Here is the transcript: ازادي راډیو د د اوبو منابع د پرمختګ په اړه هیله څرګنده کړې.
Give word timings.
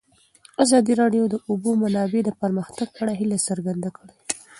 ازادي 0.63 0.93
راډیو 1.01 1.23
د 1.29 1.31
د 1.33 1.35
اوبو 1.49 1.71
منابع 1.81 2.21
د 2.25 2.29
پرمختګ 2.41 2.87
په 2.95 2.99
اړه 3.03 3.13
هیله 3.19 3.37
څرګنده 3.47 3.89
کړې. 3.97 4.13